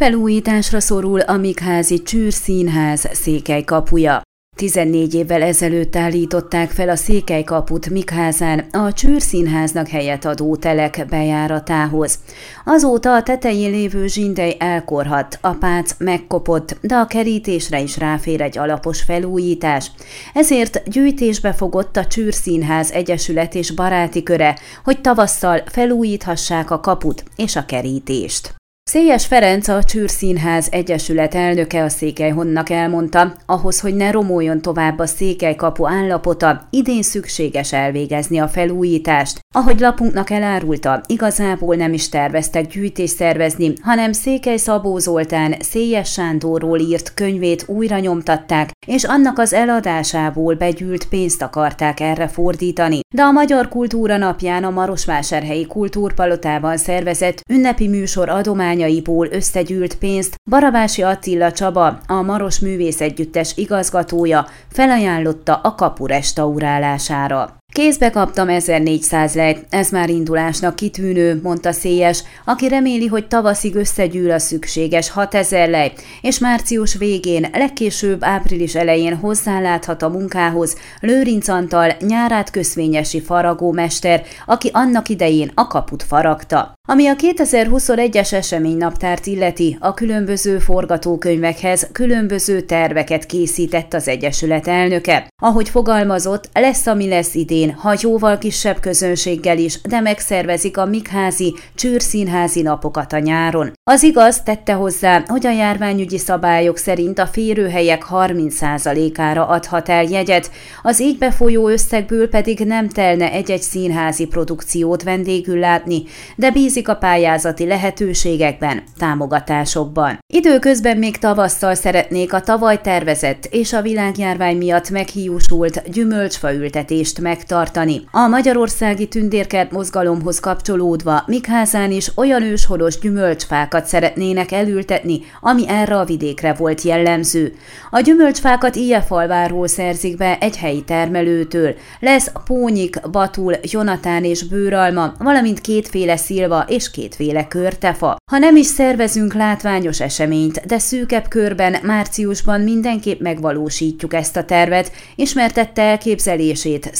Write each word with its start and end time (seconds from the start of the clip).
Felújításra 0.00 0.80
szorul 0.80 1.20
a 1.20 1.36
Mikházi 1.36 2.02
Csűrszínház 2.02 3.08
székely 3.12 3.64
kapuja. 3.64 4.20
14 4.56 5.14
évvel 5.14 5.42
ezelőtt 5.42 5.96
állították 5.96 6.70
fel 6.70 6.88
a 6.88 6.96
Székelykaput 6.96 7.90
Mikházán 7.90 8.58
a 8.58 8.92
Csűrszínháznak 8.92 9.88
helyet 9.88 10.24
adó 10.24 10.56
telek 10.56 11.06
bejáratához. 11.08 12.18
Azóta 12.64 13.14
a 13.14 13.22
tetején 13.22 13.70
lévő 13.70 14.06
zsindej 14.06 14.56
elkorhadt, 14.58 15.38
a 15.40 15.50
pác 15.52 15.94
megkopott, 15.98 16.76
de 16.80 16.94
a 16.94 17.06
kerítésre 17.06 17.80
is 17.80 17.98
ráfér 17.98 18.40
egy 18.40 18.58
alapos 18.58 19.02
felújítás. 19.02 19.90
Ezért 20.34 20.90
gyűjtésbe 20.90 21.52
fogott 21.52 21.96
a 21.96 22.06
Csűrszínház 22.06 22.90
Egyesület 22.90 23.54
és 23.54 23.70
baráti 23.70 24.22
köre, 24.22 24.58
hogy 24.84 25.00
tavasszal 25.00 25.62
felújíthassák 25.66 26.70
a 26.70 26.80
kaput 26.80 27.24
és 27.36 27.56
a 27.56 27.64
kerítést. 27.64 28.59
Széjes 28.90 29.26
Ferenc, 29.26 29.68
a 29.68 29.82
Csűrszínház 29.82 30.68
Egyesület 30.70 31.34
elnöke 31.34 31.82
a 31.82 31.88
Székelyhonnak 31.88 32.70
elmondta, 32.70 33.34
ahhoz, 33.46 33.80
hogy 33.80 33.94
ne 33.94 34.10
romoljon 34.10 34.62
tovább 34.62 34.98
a 34.98 35.06
székelykapu 35.06 35.86
állapota, 35.86 36.66
idén 36.70 37.02
szükséges 37.02 37.72
elvégezni 37.72 38.38
a 38.38 38.48
felújítást. 38.48 39.38
Ahogy 39.54 39.80
lapunknak 39.80 40.30
elárulta, 40.30 41.02
igazából 41.06 41.74
nem 41.74 41.92
is 41.92 42.08
terveztek 42.08 42.66
gyűjtést 42.66 43.14
szervezni, 43.14 43.72
hanem 43.82 44.12
Székely 44.12 44.56
Szabó 44.56 44.98
Zoltán 44.98 45.54
Széjes 45.60 46.12
Sándorról 46.12 46.78
írt 46.78 47.14
könyvét 47.14 47.64
újra 47.66 47.98
nyomtatták, 47.98 48.70
és 48.86 49.04
annak 49.04 49.38
az 49.38 49.52
eladásából 49.52 50.54
begyűlt 50.54 51.08
pénzt 51.08 51.42
akarták 51.42 52.00
erre 52.00 52.28
fordítani. 52.28 53.00
De 53.14 53.22
a 53.22 53.30
Magyar 53.30 53.68
Kultúra 53.68 54.16
napján 54.16 54.64
a 54.64 54.70
Marosvásárhelyi 54.70 55.66
Kultúrpalotában 55.66 56.76
szervezett 56.76 57.42
ünnepi 57.50 57.88
műsor 57.88 58.28
adomány 58.28 58.78
kormányaiból 58.80 59.28
összegyűlt 59.30 59.94
pénzt 59.98 60.34
Barabási 60.50 61.02
Attila 61.02 61.52
Csaba, 61.52 62.00
a 62.06 62.22
Maros 62.22 62.58
Művészegyüttes 62.58 63.52
igazgatója 63.56 64.46
felajánlotta 64.68 65.54
a 65.54 65.74
kapu 65.74 66.06
restaurálására. 66.06 67.59
Kézbe 67.72 68.10
kaptam 68.10 68.48
1400 68.48 69.34
lejt, 69.34 69.66
ez 69.68 69.90
már 69.90 70.10
indulásnak 70.10 70.76
kitűnő, 70.76 71.40
mondta 71.42 71.72
Széjes, 71.72 72.22
aki 72.44 72.68
reméli, 72.68 73.06
hogy 73.06 73.28
tavaszig 73.28 73.74
összegyűl 73.74 74.30
a 74.30 74.38
szükséges 74.38 75.10
6000 75.10 75.68
lejt, 75.68 76.02
és 76.20 76.38
március 76.38 76.96
végén, 76.96 77.48
legkésőbb 77.52 78.24
április 78.24 78.74
elején 78.74 79.16
hozzáláthat 79.16 80.02
a 80.02 80.08
munkához 80.08 80.76
Lőrinc 81.00 81.48
Antal 81.48 81.92
nyárát 82.00 82.50
köszvényesi 82.50 83.20
faragómester, 83.20 84.22
aki 84.46 84.70
annak 84.72 85.08
idején 85.08 85.50
a 85.54 85.66
kaput 85.66 86.02
faragta. 86.02 86.72
Ami 86.88 87.06
a 87.06 87.14
2021-es 87.14 88.32
eseménynaptárt 88.32 89.26
illeti, 89.26 89.76
a 89.80 89.94
különböző 89.94 90.58
forgatókönyvekhez 90.58 91.88
különböző 91.92 92.60
terveket 92.60 93.26
készített 93.26 93.94
az 93.94 94.08
Egyesület 94.08 94.68
elnöke. 94.68 95.28
Ahogy 95.42 95.68
fogalmazott, 95.68 96.48
lesz, 96.52 96.86
ami 96.86 97.08
lesz 97.08 97.34
idén, 97.34 97.59
ha 97.68 97.94
jóval 98.00 98.38
kisebb 98.38 98.80
közönséggel 98.80 99.58
is, 99.58 99.80
de 99.80 100.00
megszervezik 100.00 100.76
a 100.76 100.84
Mikházi, 100.84 101.54
csűrszínházi 101.74 102.62
napokat 102.62 103.12
a 103.12 103.18
nyáron. 103.18 103.72
Az 103.90 104.02
igaz 104.02 104.42
tette 104.42 104.72
hozzá, 104.72 105.22
hogy 105.26 105.46
a 105.46 105.52
járványügyi 105.52 106.18
szabályok 106.18 106.76
szerint 106.76 107.18
a 107.18 107.26
férőhelyek 107.26 108.04
30%-ára 108.10 109.46
adhat 109.46 109.88
el 109.88 110.02
jegyet, 110.02 110.50
az 110.82 111.00
így 111.00 111.18
befolyó 111.18 111.68
összegből 111.68 112.28
pedig 112.28 112.58
nem 112.58 112.88
telne 112.88 113.32
egy-egy 113.32 113.62
színházi 113.62 114.26
produkciót 114.26 115.02
vendégül 115.02 115.58
látni, 115.58 116.02
de 116.36 116.50
bízik 116.50 116.88
a 116.88 116.94
pályázati 116.94 117.66
lehetőségekben, 117.66 118.82
támogatásokban. 118.98 120.18
Időközben 120.32 120.96
még 120.96 121.18
tavasszal 121.18 121.74
szeretnék 121.74 122.32
a 122.32 122.40
tavaly 122.40 122.80
tervezett 122.80 123.48
és 123.50 123.72
a 123.72 123.82
világjárvány 123.82 124.56
miatt 124.56 124.90
meghiúsult 124.90 125.90
gyümölcsfaültetést 125.90 127.20
megtartani. 127.50 128.02
A 128.10 128.26
Magyarországi 128.26 129.08
Tündérkert 129.08 129.70
mozgalomhoz 129.70 130.40
kapcsolódva 130.40 131.22
Mikházán 131.26 131.90
is 131.90 132.10
olyan 132.16 132.42
őshonos 132.42 132.98
gyümölcsfákat 132.98 133.86
szeretnének 133.86 134.52
elültetni, 134.52 135.20
ami 135.40 135.68
erre 135.68 135.98
a 135.98 136.04
vidékre 136.04 136.52
volt 136.52 136.82
jellemző. 136.82 137.54
A 137.90 138.00
gyümölcsfákat 138.00 138.76
Ilyefalváról 138.76 139.66
szerzik 139.66 140.16
be 140.16 140.38
egy 140.40 140.56
helyi 140.56 140.82
termelőtől. 140.82 141.74
Lesz 142.00 142.32
pónyik, 142.44 143.08
batul, 143.10 143.56
jonatán 143.62 144.24
és 144.24 144.42
bőralma, 144.42 145.14
valamint 145.18 145.60
kétféle 145.60 146.16
szilva 146.16 146.64
és 146.68 146.90
kétféle 146.90 147.46
körtefa. 147.48 148.16
Ha 148.30 148.38
nem 148.38 148.56
is 148.56 148.66
szervezünk 148.66 149.34
látványos 149.34 150.00
eseményt, 150.00 150.66
de 150.66 150.78
szűkebb 150.78 151.28
körben 151.28 151.76
márciusban 151.82 152.60
mindenképp 152.60 153.20
megvalósítjuk 153.20 154.14
ezt 154.14 154.36
a 154.36 154.44
tervet, 154.44 154.92
ismertette 155.16 155.82
elképzelését 155.82 156.90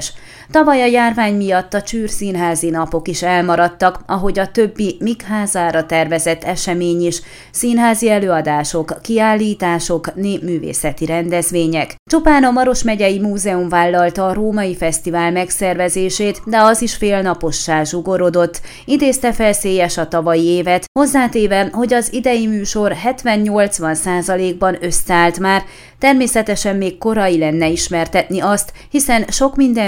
Széjes. 0.00 0.12
Tavaly 0.50 0.82
a 0.82 0.86
járvány 0.86 1.34
miatt 1.34 1.74
a 1.74 1.82
csűrszínházi 1.82 2.70
napok 2.70 3.08
is 3.08 3.22
elmaradtak, 3.22 4.00
ahogy 4.06 4.38
a 4.38 4.50
többi 4.50 4.96
Mikházára 5.00 5.86
tervezett 5.86 6.44
esemény 6.44 7.06
is, 7.06 7.20
színházi 7.50 8.10
előadások, 8.10 8.98
kiállítások, 9.02 10.14
népművészeti 10.14 11.06
rendezvények. 11.06 11.94
Csupán 12.10 12.44
a 12.44 12.50
Maros 12.50 12.82
megyei 12.82 13.18
múzeum 13.18 13.68
vállalta 13.68 14.26
a 14.26 14.32
római 14.32 14.76
fesztivál 14.76 15.30
megszervezését, 15.30 16.40
de 16.44 16.58
az 16.58 16.82
is 16.82 16.94
félnapossá 16.94 17.84
zsugorodott. 17.84 18.60
Idézte 18.84 19.32
felszélyes 19.32 19.98
a 19.98 20.08
tavalyi 20.08 20.44
évet, 20.44 20.84
hozzátéve, 20.98 21.68
hogy 21.72 21.94
az 21.94 22.12
idei 22.12 22.46
műsor 22.46 22.94
70-80 23.22 23.94
százalékban 23.94 24.76
összeállt 24.80 25.38
már, 25.38 25.62
természetesen 25.98 26.76
még 26.76 26.98
korai 26.98 27.38
lenne 27.38 27.68
ismertetni 27.68 28.40
azt, 28.40 28.72
hiszen 28.90 29.24
sok 29.28 29.56
minden 29.56 29.87